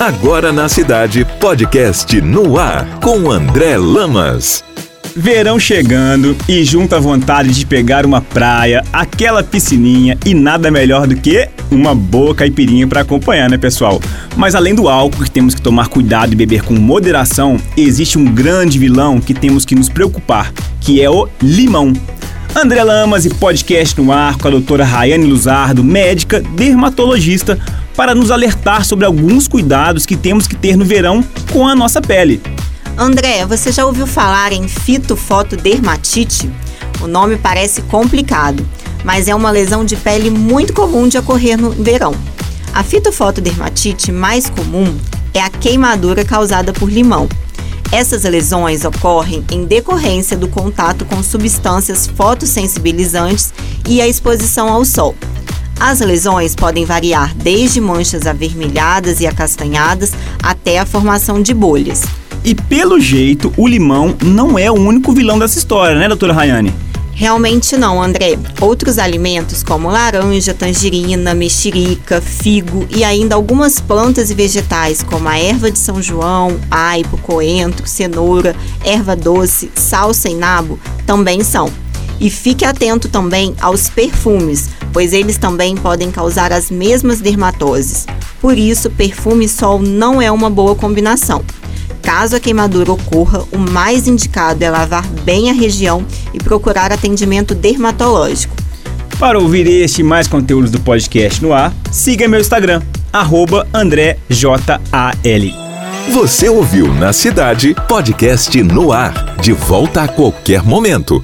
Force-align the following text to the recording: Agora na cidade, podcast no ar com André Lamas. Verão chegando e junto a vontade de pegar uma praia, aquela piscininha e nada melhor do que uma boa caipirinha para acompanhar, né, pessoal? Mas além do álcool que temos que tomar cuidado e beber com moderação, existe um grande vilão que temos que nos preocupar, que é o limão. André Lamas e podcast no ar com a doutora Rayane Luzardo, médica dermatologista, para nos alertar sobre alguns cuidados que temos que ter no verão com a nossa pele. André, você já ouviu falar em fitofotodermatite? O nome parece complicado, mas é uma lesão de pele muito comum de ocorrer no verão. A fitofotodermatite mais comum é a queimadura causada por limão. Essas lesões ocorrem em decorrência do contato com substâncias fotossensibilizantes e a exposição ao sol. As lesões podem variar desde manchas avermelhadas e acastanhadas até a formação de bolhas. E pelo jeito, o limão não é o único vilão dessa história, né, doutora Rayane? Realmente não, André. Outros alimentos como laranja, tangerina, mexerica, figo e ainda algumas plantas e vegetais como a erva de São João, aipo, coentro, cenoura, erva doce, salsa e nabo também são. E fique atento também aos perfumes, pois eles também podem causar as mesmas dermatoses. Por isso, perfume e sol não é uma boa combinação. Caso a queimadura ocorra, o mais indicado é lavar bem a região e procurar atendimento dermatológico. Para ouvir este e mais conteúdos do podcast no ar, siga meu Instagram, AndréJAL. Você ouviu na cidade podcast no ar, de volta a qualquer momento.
Agora 0.00 0.50
na 0.50 0.66
cidade, 0.66 1.26
podcast 1.38 2.22
no 2.22 2.58
ar 2.58 3.00
com 3.00 3.30
André 3.30 3.76
Lamas. 3.76 4.64
Verão 5.14 5.60
chegando 5.60 6.34
e 6.48 6.64
junto 6.64 6.96
a 6.96 6.98
vontade 6.98 7.50
de 7.50 7.66
pegar 7.66 8.06
uma 8.06 8.22
praia, 8.22 8.82
aquela 8.94 9.42
piscininha 9.42 10.16
e 10.24 10.32
nada 10.32 10.70
melhor 10.70 11.06
do 11.06 11.16
que 11.16 11.46
uma 11.70 11.94
boa 11.94 12.34
caipirinha 12.34 12.86
para 12.86 13.02
acompanhar, 13.02 13.50
né, 13.50 13.58
pessoal? 13.58 14.00
Mas 14.38 14.54
além 14.54 14.74
do 14.74 14.88
álcool 14.88 15.22
que 15.22 15.30
temos 15.30 15.54
que 15.54 15.60
tomar 15.60 15.88
cuidado 15.88 16.32
e 16.32 16.36
beber 16.36 16.62
com 16.62 16.72
moderação, 16.72 17.58
existe 17.76 18.16
um 18.16 18.24
grande 18.24 18.78
vilão 18.78 19.20
que 19.20 19.34
temos 19.34 19.66
que 19.66 19.74
nos 19.74 19.90
preocupar, 19.90 20.50
que 20.80 21.02
é 21.02 21.10
o 21.10 21.28
limão. 21.42 21.92
André 22.56 22.82
Lamas 22.82 23.26
e 23.26 23.30
podcast 23.30 24.00
no 24.00 24.10
ar 24.10 24.36
com 24.36 24.48
a 24.48 24.50
doutora 24.50 24.84
Rayane 24.84 25.26
Luzardo, 25.26 25.84
médica 25.84 26.40
dermatologista, 26.40 27.58
para 27.96 28.14
nos 28.14 28.30
alertar 28.30 28.84
sobre 28.84 29.04
alguns 29.04 29.46
cuidados 29.48 30.06
que 30.06 30.16
temos 30.16 30.46
que 30.46 30.56
ter 30.56 30.76
no 30.76 30.84
verão 30.84 31.24
com 31.52 31.66
a 31.66 31.74
nossa 31.74 32.00
pele. 32.00 32.40
André, 32.96 33.46
você 33.46 33.72
já 33.72 33.86
ouviu 33.86 34.06
falar 34.06 34.52
em 34.52 34.68
fitofotodermatite? 34.68 36.50
O 37.00 37.06
nome 37.06 37.36
parece 37.36 37.82
complicado, 37.82 38.66
mas 39.04 39.26
é 39.28 39.34
uma 39.34 39.50
lesão 39.50 39.84
de 39.84 39.96
pele 39.96 40.30
muito 40.30 40.72
comum 40.72 41.08
de 41.08 41.16
ocorrer 41.16 41.58
no 41.58 41.70
verão. 41.70 42.14
A 42.74 42.84
fitofotodermatite 42.84 44.12
mais 44.12 44.48
comum 44.50 44.96
é 45.32 45.40
a 45.40 45.50
queimadura 45.50 46.24
causada 46.24 46.72
por 46.72 46.90
limão. 46.90 47.28
Essas 47.92 48.22
lesões 48.22 48.84
ocorrem 48.84 49.44
em 49.50 49.64
decorrência 49.64 50.36
do 50.36 50.46
contato 50.46 51.04
com 51.04 51.22
substâncias 51.22 52.06
fotossensibilizantes 52.06 53.52
e 53.88 54.00
a 54.00 54.06
exposição 54.06 54.68
ao 54.68 54.84
sol. 54.84 55.16
As 55.80 56.00
lesões 56.00 56.54
podem 56.54 56.84
variar 56.84 57.34
desde 57.34 57.80
manchas 57.80 58.26
avermelhadas 58.26 59.18
e 59.20 59.26
acastanhadas 59.26 60.12
até 60.42 60.78
a 60.78 60.84
formação 60.84 61.40
de 61.40 61.54
bolhas. 61.54 62.02
E 62.44 62.54
pelo 62.54 63.00
jeito, 63.00 63.50
o 63.56 63.66
limão 63.66 64.14
não 64.22 64.58
é 64.58 64.70
o 64.70 64.74
único 64.74 65.10
vilão 65.10 65.38
dessa 65.38 65.58
história, 65.58 65.98
né, 65.98 66.06
doutora 66.06 66.34
Rayane? 66.34 66.74
Realmente 67.14 67.78
não, 67.78 68.02
André. 68.02 68.38
Outros 68.60 68.98
alimentos 68.98 69.62
como 69.62 69.90
laranja, 69.90 70.52
tangerina, 70.52 71.34
mexerica, 71.34 72.20
figo 72.20 72.86
e 72.94 73.02
ainda 73.02 73.34
algumas 73.34 73.80
plantas 73.80 74.30
e 74.30 74.34
vegetais 74.34 75.02
como 75.02 75.28
a 75.30 75.38
erva 75.38 75.70
de 75.70 75.78
São 75.78 76.02
João, 76.02 76.58
aipo, 76.70 77.16
coentro, 77.18 77.86
cenoura, 77.86 78.54
erva 78.84 79.16
doce, 79.16 79.70
salsa 79.74 80.28
e 80.28 80.34
nabo 80.34 80.78
também 81.06 81.42
são. 81.42 81.70
E 82.20 82.28
fique 82.28 82.64
atento 82.64 83.08
também 83.08 83.54
aos 83.60 83.88
perfumes, 83.88 84.68
pois 84.92 85.12
eles 85.12 85.38
também 85.38 85.74
podem 85.74 86.10
causar 86.10 86.52
as 86.52 86.70
mesmas 86.70 87.20
dermatoses. 87.20 88.06
Por 88.40 88.58
isso, 88.58 88.90
perfume 88.90 89.46
e 89.46 89.48
sol 89.48 89.80
não 89.80 90.20
é 90.20 90.30
uma 90.30 90.50
boa 90.50 90.74
combinação. 90.74 91.42
Caso 92.02 92.36
a 92.36 92.40
queimadura 92.40 92.92
ocorra, 92.92 93.44
o 93.52 93.58
mais 93.58 94.06
indicado 94.06 94.62
é 94.62 94.70
lavar 94.70 95.06
bem 95.24 95.50
a 95.50 95.52
região 95.52 96.04
e 96.34 96.38
procurar 96.38 96.92
atendimento 96.92 97.54
dermatológico. 97.54 98.54
Para 99.18 99.38
ouvir 99.38 99.66
este 99.66 100.00
e 100.00 100.04
mais 100.04 100.26
conteúdos 100.26 100.70
do 100.70 100.80
podcast 100.80 101.42
no 101.42 101.52
ar, 101.52 101.74
siga 101.90 102.26
meu 102.26 102.40
Instagram, 102.40 102.82
AndréJAL. 103.72 104.58
Você 106.12 106.48
ouviu 106.48 106.92
na 106.94 107.12
cidade 107.12 107.74
podcast 107.86 108.62
no 108.62 108.92
ar, 108.92 109.36
de 109.40 109.52
volta 109.52 110.02
a 110.02 110.08
qualquer 110.08 110.62
momento. 110.62 111.22